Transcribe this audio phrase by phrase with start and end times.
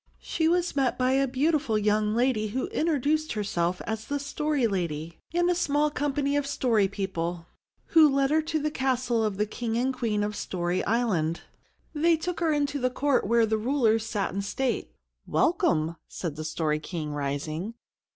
[0.23, 5.19] She was met by a beautiful young lady, who introduced herself as the Story Lady,
[5.31, 7.45] and a small company of story people,
[7.89, 11.41] who led her to the castle of the King and Queen of Story Island.
[11.93, 14.91] They took her into the court, where the rulers sat in state.
[15.27, 17.75] "Welcome!" said the Story King, rising.